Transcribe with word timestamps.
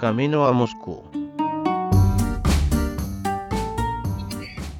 camino 0.00 0.46
a 0.46 0.52
Moscú. 0.52 1.02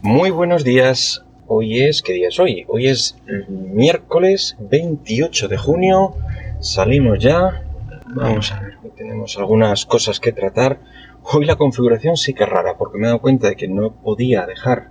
Muy 0.00 0.30
buenos 0.30 0.64
días. 0.64 1.26
Hoy 1.46 1.82
es, 1.82 2.00
¿qué 2.00 2.14
día 2.14 2.28
es 2.28 2.40
hoy? 2.40 2.64
Hoy 2.68 2.88
es 2.88 3.18
miércoles 3.48 4.56
28 4.60 5.48
de 5.48 5.58
junio. 5.58 6.14
Salimos 6.60 7.18
ya. 7.18 7.66
Vamos 8.06 8.50
a 8.50 8.60
ver, 8.60 8.78
tenemos 8.96 9.36
algunas 9.36 9.84
cosas 9.84 10.20
que 10.20 10.32
tratar. 10.32 10.80
Hoy 11.22 11.44
la 11.44 11.56
configuración 11.56 12.16
sí 12.16 12.32
que 12.32 12.44
es 12.44 12.48
rara, 12.48 12.78
porque 12.78 12.96
me 12.96 13.04
he 13.04 13.08
dado 13.08 13.20
cuenta 13.20 13.48
de 13.48 13.56
que 13.56 13.68
no 13.68 13.92
podía 13.92 14.46
dejar 14.46 14.88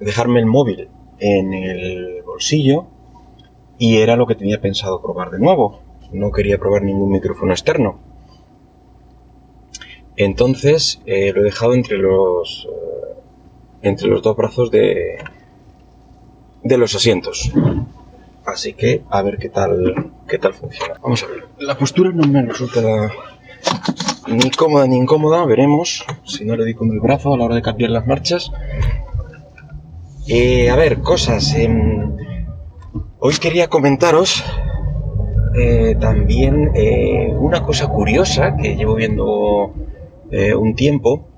dejarme 0.00 0.40
el 0.40 0.46
móvil 0.46 0.88
en 1.20 1.54
el 1.54 2.22
bolsillo 2.26 2.88
y 3.78 3.98
era 3.98 4.16
lo 4.16 4.26
que 4.26 4.34
tenía 4.34 4.60
pensado 4.60 5.00
probar 5.00 5.30
de 5.30 5.38
nuevo. 5.38 5.82
No 6.10 6.32
quería 6.32 6.58
probar 6.58 6.82
ningún 6.82 7.12
micrófono 7.12 7.52
externo. 7.52 8.13
Entonces 10.16 11.00
eh, 11.06 11.32
lo 11.34 11.40
he 11.40 11.44
dejado 11.44 11.74
entre 11.74 11.98
los 11.98 12.68
eh, 12.70 13.14
entre 13.82 14.08
los 14.08 14.22
dos 14.22 14.36
brazos 14.36 14.70
de 14.70 15.18
de 16.62 16.78
los 16.78 16.94
asientos. 16.94 17.52
Así 18.46 18.74
que 18.74 19.02
a 19.10 19.22
ver 19.22 19.38
qué 19.38 19.48
tal 19.48 20.12
qué 20.28 20.38
tal 20.38 20.54
funciona. 20.54 20.94
Vamos 21.02 21.22
a 21.22 21.26
ver. 21.26 21.46
La 21.58 21.76
postura 21.76 22.10
no 22.12 22.26
me 22.26 22.42
resulta 22.42 23.10
ni 24.28 24.50
cómoda 24.50 24.86
ni 24.86 24.96
incómoda. 24.96 25.44
Veremos 25.46 26.04
si 26.24 26.44
no 26.44 26.56
le 26.56 26.64
doy 26.64 26.74
con 26.74 26.90
el 26.90 27.00
brazo 27.00 27.34
a 27.34 27.38
la 27.38 27.44
hora 27.44 27.54
de 27.56 27.62
cambiar 27.62 27.90
las 27.90 28.06
marchas. 28.06 28.52
Eh, 30.26 30.70
a 30.70 30.76
ver, 30.76 31.00
cosas. 31.00 31.54
Em, 31.54 32.16
hoy 33.18 33.34
quería 33.40 33.68
comentaros 33.68 34.42
eh, 35.56 35.96
también 36.00 36.70
eh, 36.74 37.32
una 37.38 37.62
cosa 37.62 37.88
curiosa 37.88 38.56
que 38.56 38.74
llevo 38.74 38.94
viendo 38.94 39.74
un 40.56 40.74
tiempo. 40.74 41.28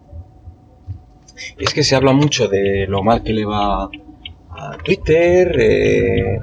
Es 1.59 1.75
que 1.75 1.83
se 1.83 1.97
habla 1.97 2.13
mucho 2.13 2.49
de 2.49 2.87
lo 2.87 3.03
mal 3.03 3.23
que 3.23 3.33
le 3.33 3.45
va 3.45 3.85
a 3.85 4.79
Twitter 4.85 6.41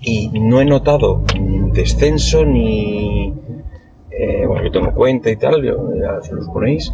y 0.00 0.28
no 0.40 0.60
he 0.60 0.64
notado 0.64 1.24
descenso 1.72 2.44
ni... 2.44 3.32
bueno, 4.46 4.64
yo 4.64 4.70
tengo 4.72 4.94
cuenta 4.94 5.30
y 5.30 5.36
tal, 5.36 5.62
ya 5.64 6.20
se 6.22 6.34
los 6.34 6.48
ponéis. 6.48 6.92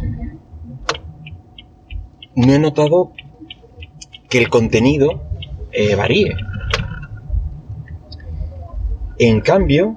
No 2.35 2.53
he 2.53 2.59
notado 2.59 3.11
que 4.29 4.37
el 4.37 4.49
contenido 4.49 5.21
eh, 5.71 5.95
varíe. 5.95 6.35
En 9.19 9.41
cambio, 9.41 9.95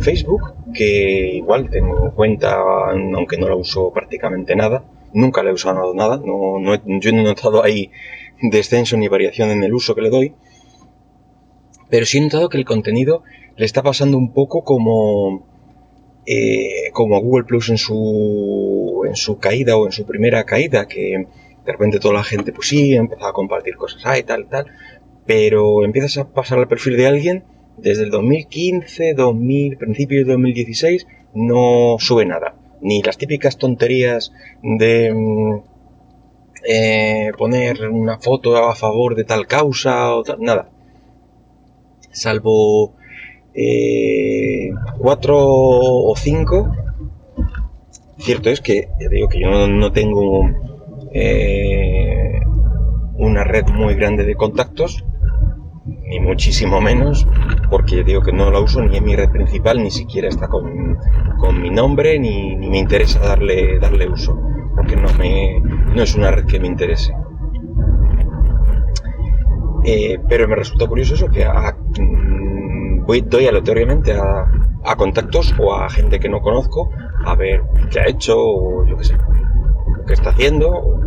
Facebook, 0.00 0.55
que 0.74 1.34
igual 1.34 1.70
tengo 1.70 2.12
cuenta, 2.14 2.60
aunque 2.90 3.38
no 3.38 3.48
la 3.48 3.56
uso 3.56 3.92
prácticamente 3.92 4.56
nada, 4.56 4.84
nunca 5.12 5.42
la 5.42 5.50
he 5.50 5.52
usado 5.52 5.94
nada, 5.94 6.16
no, 6.16 6.58
yo 7.00 7.12
no 7.12 7.20
he 7.20 7.24
notado 7.24 7.62
ahí 7.64 7.90
descenso 8.42 8.96
ni 8.96 9.08
variación 9.08 9.50
en 9.50 9.62
el 9.62 9.74
uso 9.74 9.94
que 9.94 10.02
le 10.02 10.10
doy, 10.10 10.34
pero 11.88 12.04
sí 12.06 12.18
he 12.18 12.20
notado 12.20 12.48
que 12.48 12.58
el 12.58 12.64
contenido 12.64 13.22
le 13.56 13.64
está 13.64 13.82
pasando 13.82 14.18
un 14.18 14.32
poco 14.32 14.64
como, 14.64 15.46
eh, 16.26 16.90
como 16.92 17.20
Google 17.20 17.44
Plus 17.44 17.70
en 17.70 17.78
su, 17.78 19.04
en 19.06 19.16
su 19.16 19.38
caída 19.38 19.76
o 19.76 19.86
en 19.86 19.92
su 19.92 20.04
primera 20.04 20.44
caída, 20.44 20.86
que 20.86 21.26
de 21.64 21.72
repente 21.72 21.98
toda 21.98 22.14
la 22.14 22.24
gente, 22.24 22.52
pues 22.52 22.68
sí, 22.68 22.94
empezado 22.94 23.30
a 23.30 23.32
compartir 23.32 23.76
cosas, 23.76 24.02
ah, 24.04 24.18
y 24.18 24.22
tal, 24.22 24.48
tal, 24.48 24.66
pero 25.26 25.84
empiezas 25.84 26.18
a 26.18 26.28
pasar 26.28 26.58
al 26.58 26.68
perfil 26.68 26.96
de 26.96 27.06
alguien, 27.06 27.44
desde 27.76 28.04
el 28.04 28.10
2015, 28.10 29.14
2000, 29.14 29.76
principios 29.76 30.26
de 30.26 30.32
2016, 30.32 31.06
no 31.34 31.96
sube 31.98 32.24
nada. 32.26 32.54
Ni 32.80 33.02
las 33.02 33.18
típicas 33.18 33.58
tonterías 33.58 34.32
de 34.62 35.12
mm, 35.12 35.60
eh, 36.68 37.32
poner 37.36 37.88
una 37.88 38.18
foto 38.18 38.56
a 38.56 38.74
favor 38.74 39.14
de 39.14 39.24
tal 39.24 39.46
causa 39.46 40.14
o 40.14 40.22
tal, 40.22 40.40
nada. 40.40 40.68
Salvo 42.10 42.94
eh, 43.54 44.70
cuatro 44.98 45.36
o 45.38 46.14
cinco. 46.16 46.70
Cierto 48.18 48.50
es 48.50 48.60
que, 48.60 48.88
ya 48.98 49.08
digo 49.08 49.28
que 49.28 49.40
yo 49.40 49.68
no 49.68 49.92
tengo 49.92 50.48
eh, 51.12 52.40
una 53.18 53.44
red 53.44 53.66
muy 53.68 53.94
grande 53.94 54.24
de 54.24 54.34
contactos, 54.34 55.04
ni 56.06 56.20
muchísimo 56.20 56.80
menos, 56.80 57.26
porque 57.70 58.04
digo 58.04 58.22
que 58.22 58.32
no 58.32 58.50
la 58.50 58.60
uso 58.60 58.82
ni 58.82 58.96
en 58.96 59.04
mi 59.04 59.16
red 59.16 59.30
principal, 59.30 59.82
ni 59.82 59.90
siquiera 59.90 60.28
está 60.28 60.48
con, 60.48 60.98
mi 61.60 61.70
nombre, 61.70 62.18
ni, 62.18 62.56
me 62.56 62.78
interesa 62.78 63.20
darle, 63.20 63.78
darle 63.78 64.08
uso, 64.08 64.38
porque 64.74 64.96
no, 64.96 65.08
me, 65.18 65.60
no 65.60 66.02
es 66.02 66.14
una 66.14 66.30
red 66.30 66.46
que 66.46 66.60
me 66.60 66.66
interese. 66.66 67.12
Eh, 69.84 70.18
pero 70.28 70.48
me 70.48 70.56
resulta 70.56 70.86
curioso 70.86 71.14
eso, 71.14 71.28
que 71.28 71.44
mm, 71.44 73.04
voy, 73.04 73.20
doy 73.20 73.46
aleatoriamente 73.46 74.14
a, 74.14 74.50
a 74.84 74.96
contactos 74.96 75.54
o 75.58 75.74
a 75.74 75.88
gente 75.88 76.18
que 76.18 76.28
no 76.28 76.40
conozco 76.40 76.90
a 77.24 77.34
ver 77.36 77.62
qué 77.90 78.00
ha 78.00 78.08
hecho 78.08 78.36
o 78.36 78.86
yo 78.86 78.96
qué 78.96 79.04
sé 79.04 79.16
que 80.06 80.14
está 80.14 80.30
haciendo, 80.30 81.00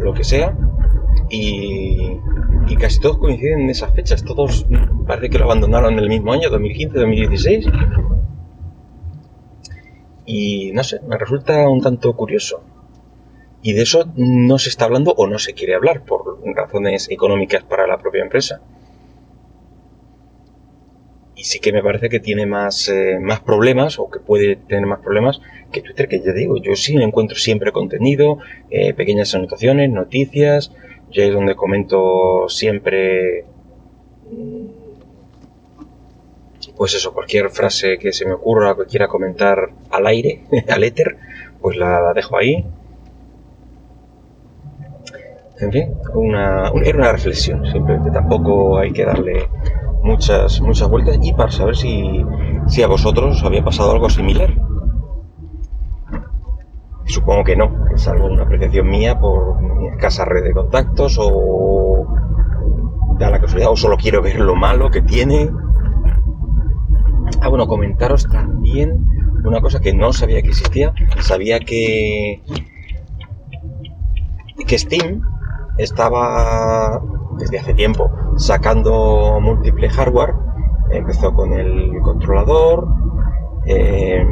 lo 0.00 0.14
que 0.14 0.24
sea, 0.24 0.56
y, 1.28 2.18
casi 2.76 3.00
todos 3.00 3.18
coinciden 3.18 3.60
en 3.60 3.70
esas 3.70 3.94
fechas, 3.94 4.24
todos 4.24 4.66
parece 5.06 5.30
que 5.30 5.38
lo 5.38 5.44
abandonaron 5.44 5.94
en 5.94 5.98
el 6.00 6.08
mismo 6.08 6.32
año, 6.32 6.50
2015-2016, 6.50 8.18
y 10.26 10.72
no 10.72 10.84
sé, 10.84 11.00
me 11.00 11.16
resulta 11.16 11.68
un 11.68 11.80
tanto 11.80 12.14
curioso. 12.14 12.62
Y 13.62 13.72
de 13.72 13.82
eso 13.82 14.12
no 14.14 14.58
se 14.58 14.68
está 14.68 14.84
hablando 14.84 15.12
o 15.16 15.26
no 15.26 15.38
se 15.38 15.54
quiere 15.54 15.74
hablar 15.74 16.04
por 16.04 16.38
razones 16.54 17.10
económicas 17.10 17.64
para 17.64 17.86
la 17.86 17.98
propia 17.98 18.22
empresa. 18.22 18.60
Y 21.34 21.44
sí 21.44 21.60
que 21.60 21.72
me 21.72 21.82
parece 21.82 22.08
que 22.08 22.20
tiene 22.20 22.46
más, 22.46 22.88
eh, 22.88 23.18
más 23.20 23.40
problemas 23.40 23.98
o 23.98 24.10
que 24.10 24.20
puede 24.20 24.56
tener 24.56 24.86
más 24.86 25.00
problemas 25.00 25.40
que 25.72 25.80
Twitter, 25.80 26.08
que 26.08 26.20
ya 26.20 26.32
digo, 26.32 26.56
yo 26.60 26.76
sí 26.76 26.96
encuentro 26.96 27.36
siempre 27.36 27.72
contenido, 27.72 28.38
eh, 28.70 28.92
pequeñas 28.92 29.34
anotaciones, 29.34 29.90
noticias, 29.90 30.72
yo 31.10 31.22
es 31.22 31.32
donde 31.32 31.54
comento 31.54 32.48
siempre, 32.48 33.44
mm, 34.30 34.66
pues 36.76 36.94
eso, 36.94 37.12
cualquier 37.12 37.50
frase 37.50 37.98
que 37.98 38.12
se 38.12 38.26
me 38.26 38.34
ocurra, 38.34 38.76
que 38.76 38.86
quiera 38.86 39.08
comentar 39.08 39.70
al 39.90 40.06
aire, 40.06 40.44
al 40.68 40.84
éter, 40.84 41.16
pues 41.60 41.76
la, 41.76 42.12
dejo 42.14 42.36
ahí. 42.36 42.64
En 45.60 45.72
fin, 45.72 45.94
una, 46.14 46.70
era 46.84 46.98
una 46.98 47.12
reflexión, 47.12 47.66
simplemente 47.66 48.12
tampoco 48.12 48.78
hay 48.78 48.92
que 48.92 49.04
darle 49.04 49.48
muchas, 50.02 50.60
muchas 50.60 50.88
vueltas 50.88 51.18
y 51.20 51.32
para 51.32 51.50
saber 51.50 51.74
si, 51.74 52.24
si 52.68 52.82
a 52.82 52.86
vosotros 52.86 53.36
os 53.36 53.44
había 53.44 53.64
pasado 53.64 53.90
algo 53.90 54.08
similar. 54.08 54.54
Supongo 57.08 57.42
que 57.44 57.56
no, 57.56 57.86
es 57.94 58.06
algo 58.06 58.26
una 58.26 58.42
apreciación 58.42 58.88
mía 58.88 59.18
por 59.18 59.60
mi 59.62 59.88
escasa 59.88 60.24
red 60.24 60.44
de 60.44 60.52
contactos 60.52 61.18
o 61.20 62.06
da 63.18 63.30
la 63.30 63.40
casualidad 63.40 63.72
o 63.72 63.76
solo 63.76 63.96
quiero 63.96 64.22
ver 64.22 64.38
lo 64.38 64.54
malo 64.54 64.90
que 64.90 65.02
tiene. 65.02 65.50
Ah, 67.40 67.48
bueno, 67.48 67.66
comentaros 67.66 68.28
también 68.28 69.06
una 69.44 69.60
cosa 69.60 69.80
que 69.80 69.94
no 69.94 70.12
sabía 70.12 70.42
que 70.42 70.48
existía. 70.48 70.92
Sabía 71.20 71.60
que 71.60 72.42
que 74.66 74.78
Steam 74.78 75.22
estaba 75.78 77.00
desde 77.38 77.58
hace 77.58 77.72
tiempo 77.72 78.10
sacando 78.36 79.40
múltiple 79.40 79.88
hardware. 79.88 80.34
Empezó 80.90 81.32
con 81.32 81.52
el 81.54 81.90
controlador, 82.02 82.86
eh, 83.66 84.24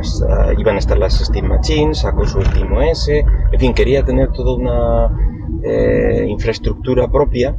iban 0.00 0.48
a, 0.48 0.60
iban 0.60 0.76
a, 0.76 0.78
estar 0.78 0.98
las 0.98 1.18
Steam 1.18 1.46
Machines, 1.46 1.98
sacó 1.98 2.26
su 2.26 2.42
Steam 2.42 2.72
OS, 2.72 3.08
en 3.08 3.58
fin, 3.58 3.74
quería 3.74 4.04
tener 4.04 4.32
toda 4.32 4.54
una 4.54 5.60
eh, 5.62 6.26
infraestructura 6.28 7.10
propia, 7.10 7.56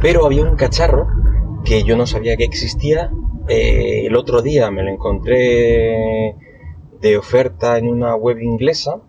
pero 0.00 0.26
había 0.26 0.42
un 0.42 0.56
cacharro 0.56 1.08
que 1.64 1.82
yo 1.82 1.96
no 1.96 2.06
sabía 2.06 2.36
que 2.36 2.44
existía. 2.44 3.10
Eh, 3.48 4.06
el 4.06 4.16
otro 4.16 4.42
día 4.42 4.70
me 4.70 4.82
lo 4.82 4.90
encontré 4.90 6.36
de 7.00 7.16
oferta 7.16 7.78
en 7.78 7.88
una 7.88 8.14
web 8.14 8.38
inglesa 8.40 9.00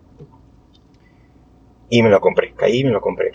y 1.88 2.02
me 2.02 2.08
lo 2.08 2.20
compré, 2.20 2.54
caí 2.54 2.80
y 2.80 2.84
me 2.84 2.90
lo 2.90 3.00
compré. 3.00 3.32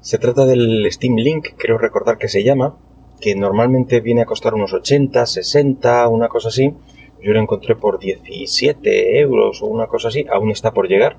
Se 0.00 0.18
trata 0.18 0.44
del 0.44 0.86
Steam 0.90 1.16
Link, 1.16 1.50
creo 1.56 1.78
recordar 1.78 2.18
que 2.18 2.28
se 2.28 2.42
llama, 2.42 2.76
que 3.20 3.36
normalmente 3.36 4.00
viene 4.00 4.22
a 4.22 4.26
costar 4.26 4.54
unos 4.54 4.72
80, 4.72 5.24
60, 5.24 6.08
una 6.08 6.28
cosa 6.28 6.48
así. 6.48 6.74
Yo 7.22 7.32
lo 7.32 7.40
encontré 7.40 7.76
por 7.76 7.98
17 8.00 9.20
euros 9.20 9.62
o 9.62 9.66
una 9.66 9.86
cosa 9.86 10.08
así, 10.08 10.26
aún 10.32 10.50
está 10.50 10.72
por 10.72 10.88
llegar, 10.88 11.18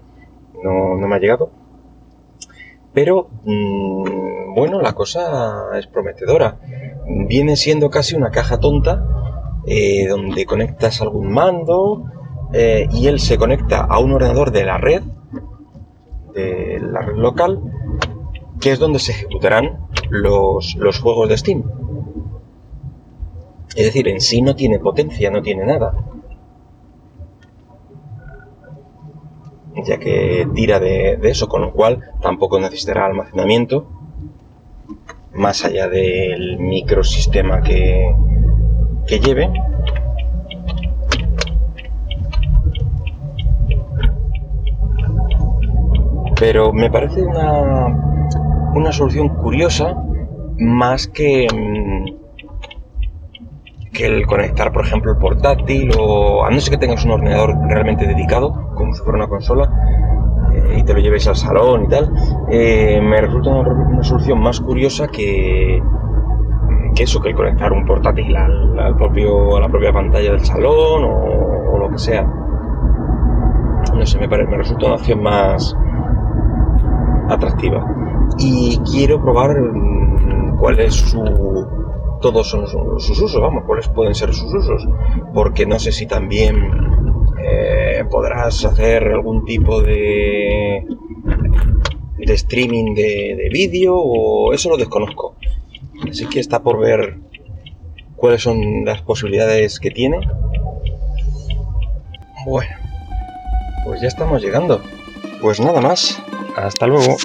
no, 0.61 0.95
me 0.95 1.15
ha 1.15 1.19
llegado. 1.19 1.49
Pero, 2.93 3.29
mm, 3.43 4.53
bueno, 4.53 4.81
la 4.81 4.93
cosa 4.93 5.77
es 5.77 5.87
prometedora. 5.87 6.59
Viene 7.27 7.55
siendo 7.55 7.89
casi 7.89 8.15
una 8.15 8.31
caja 8.31 8.59
tonta 8.59 9.03
eh, 9.65 10.07
donde 10.07 10.45
conectas 10.45 11.01
algún 11.01 11.31
mando 11.31 12.03
eh, 12.53 12.87
y 12.91 13.07
él 13.07 13.19
se 13.19 13.37
conecta 13.37 13.79
a 13.81 13.99
un 13.99 14.11
ordenador 14.11 14.51
de 14.51 14.65
la 14.65 14.77
red, 14.77 15.03
de 16.33 16.79
la 16.81 17.01
red 17.01 17.15
local, 17.15 17.61
que 18.59 18.71
es 18.71 18.79
donde 18.79 18.99
se 18.99 19.13
ejecutarán 19.13 19.87
los, 20.09 20.75
los 20.75 20.99
juegos 20.99 21.29
de 21.29 21.37
Steam. 21.37 21.63
Es 23.75 23.85
decir, 23.85 24.07
en 24.07 24.21
sí 24.21 24.41
no 24.41 24.55
tiene 24.55 24.77
potencia, 24.79 25.31
no 25.31 25.41
tiene 25.41 25.65
nada. 25.65 25.93
Ya 29.85 29.97
que 29.97 30.47
tira 30.53 30.79
de, 30.79 31.17
eso, 31.23 31.47
con 31.47 31.61
lo 31.61 31.73
cual 31.73 32.11
tampoco 32.21 32.59
necesitará 32.59 33.07
almacenamiento 33.07 33.87
más 35.33 35.65
allá 35.65 35.89
del 35.89 36.59
microsistema 36.59 37.61
que, 37.61 38.13
que 39.07 39.19
lleve. 39.19 39.49
Pero 46.39 46.71
me 46.71 46.91
parece 46.91 47.23
una, 47.23 47.87
una 48.75 48.91
solución 48.91 49.29
curiosa 49.29 49.95
más 50.59 51.07
que, 51.07 51.47
mm, 51.51 52.22
que 53.93 54.07
el 54.07 54.25
conectar, 54.25 54.73
por 54.73 54.85
ejemplo, 54.85 55.11
el 55.11 55.17
portátil 55.19 55.91
o 55.97 56.43
a 56.43 56.49
no 56.49 56.59
ser 56.59 56.71
que 56.71 56.79
tengas 56.79 57.05
un 57.05 57.11
ordenador 57.11 57.55
realmente 57.69 58.07
dedicado, 58.07 58.51
como 58.75 58.93
si 58.93 59.03
fuera 59.03 59.19
una 59.19 59.27
consola, 59.27 59.69
eh, 60.53 60.79
y 60.79 60.83
te 60.83 60.93
lo 60.93 60.99
lleves 60.99 61.27
al 61.27 61.35
salón 61.35 61.85
y 61.85 61.87
tal, 61.87 62.11
eh, 62.49 62.99
me 63.01 63.21
resulta 63.21 63.51
una, 63.51 64.03
solución 64.03 64.41
más 64.41 64.59
curiosa 64.59 65.07
que, 65.07 65.81
que 66.95 67.03
eso, 67.03 67.21
que 67.21 67.29
el 67.29 67.35
conectar 67.35 67.71
un 67.71 67.85
portátil 67.85 68.35
al, 68.35 68.95
propio, 68.97 69.55
a 69.55 69.61
la 69.61 69.69
propia 69.69 69.93
pantalla 69.93 70.31
del 70.31 70.43
salón 70.43 71.03
o, 71.05 71.77
lo 71.77 71.89
que 71.89 71.97
sea. 71.97 72.23
No 73.93 74.05
sé, 74.05 74.19
me, 74.19 74.27
me 74.27 74.57
resulta 74.57 74.85
una 74.85 74.95
opción 74.95 75.21
más 75.21 75.75
atractiva. 77.29 77.85
Y 78.37 78.79
quiero 78.91 79.21
probar 79.21 79.51
mm, 79.59 80.57
cuál 80.57 80.79
es 80.79 80.93
su 80.93 81.21
todos 82.23 82.49
son 82.49 82.67
sus 82.67 83.19
usos, 83.19 83.39
vamos, 83.41 83.65
cuáles 83.67 83.89
pueden 83.89 84.15
ser 84.15 84.33
sus 84.33 84.51
usos, 84.53 84.87
porque 85.33 85.65
no 85.65 85.77
sé 85.77 85.91
si 85.91 86.07
también 86.07 86.55
eh, 87.45 88.05
podrás 88.09 88.63
hacer 88.63 89.03
algún 89.03 89.43
tipo 89.43 89.81
de, 89.81 90.85
de 92.17 92.33
streaming 92.33 92.95
de, 92.95 93.35
de 93.35 93.49
vídeo 93.51 93.97
o 93.97 94.53
eso 94.53 94.69
lo 94.69 94.77
desconozco. 94.77 95.35
Así 96.09 96.25
que 96.27 96.39
está 96.39 96.63
por 96.63 96.79
ver 96.79 97.19
cuáles 98.15 98.41
son 98.41 98.85
las 98.85 99.01
posibilidades 99.01 99.81
que 99.81 99.91
tiene. 99.91 100.19
Bueno, 102.45 102.71
pues 103.83 103.99
ya 104.01 104.07
estamos 104.07 104.41
llegando. 104.41 104.81
Pues 105.41 105.59
nada 105.59 105.81
más. 105.81 106.21
Hasta 106.55 106.87
luego. 106.87 107.17